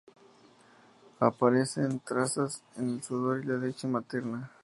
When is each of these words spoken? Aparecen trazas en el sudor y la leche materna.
Aparecen 1.19 1.99
trazas 1.99 2.63
en 2.75 2.89
el 2.89 3.03
sudor 3.03 3.43
y 3.43 3.43
la 3.47 3.57
leche 3.59 3.87
materna. 3.87 4.51